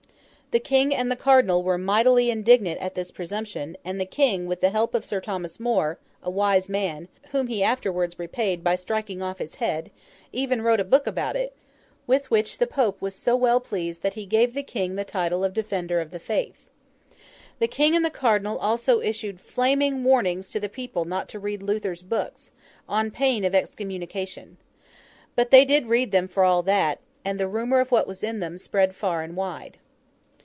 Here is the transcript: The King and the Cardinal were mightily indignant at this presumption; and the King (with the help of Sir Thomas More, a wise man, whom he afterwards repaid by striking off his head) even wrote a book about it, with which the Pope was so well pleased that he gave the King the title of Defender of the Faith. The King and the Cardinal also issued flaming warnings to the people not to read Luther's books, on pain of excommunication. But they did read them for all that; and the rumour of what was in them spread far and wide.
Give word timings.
The 0.51 0.59
King 0.59 0.93
and 0.93 1.09
the 1.09 1.15
Cardinal 1.15 1.63
were 1.63 1.77
mightily 1.77 2.29
indignant 2.29 2.81
at 2.81 2.93
this 2.93 3.09
presumption; 3.09 3.77
and 3.85 4.01
the 4.01 4.05
King 4.05 4.47
(with 4.47 4.59
the 4.59 4.69
help 4.69 4.93
of 4.93 5.05
Sir 5.05 5.21
Thomas 5.21 5.61
More, 5.61 5.97
a 6.21 6.29
wise 6.29 6.67
man, 6.67 7.07
whom 7.29 7.47
he 7.47 7.63
afterwards 7.63 8.19
repaid 8.19 8.61
by 8.61 8.75
striking 8.75 9.21
off 9.21 9.37
his 9.37 9.55
head) 9.63 9.91
even 10.33 10.61
wrote 10.61 10.81
a 10.81 10.83
book 10.83 11.07
about 11.07 11.37
it, 11.37 11.55
with 12.05 12.29
which 12.29 12.57
the 12.57 12.67
Pope 12.67 13.01
was 13.01 13.15
so 13.15 13.33
well 13.33 13.61
pleased 13.61 14.01
that 14.01 14.15
he 14.15 14.25
gave 14.25 14.53
the 14.53 14.61
King 14.61 14.95
the 14.97 15.05
title 15.05 15.45
of 15.45 15.53
Defender 15.53 16.01
of 16.01 16.11
the 16.11 16.19
Faith. 16.19 16.67
The 17.59 17.69
King 17.69 17.95
and 17.95 18.03
the 18.03 18.09
Cardinal 18.09 18.57
also 18.59 18.99
issued 18.99 19.39
flaming 19.39 20.03
warnings 20.03 20.51
to 20.51 20.59
the 20.59 20.67
people 20.67 21.05
not 21.05 21.29
to 21.29 21.39
read 21.39 21.63
Luther's 21.63 22.03
books, 22.03 22.51
on 22.89 23.09
pain 23.09 23.45
of 23.45 23.55
excommunication. 23.55 24.57
But 25.33 25.49
they 25.49 25.63
did 25.63 25.85
read 25.85 26.11
them 26.11 26.27
for 26.27 26.43
all 26.43 26.61
that; 26.63 26.99
and 27.23 27.39
the 27.39 27.47
rumour 27.47 27.79
of 27.79 27.89
what 27.89 28.05
was 28.05 28.21
in 28.21 28.41
them 28.41 28.57
spread 28.57 28.93
far 28.93 29.23
and 29.23 29.37
wide. 29.37 29.77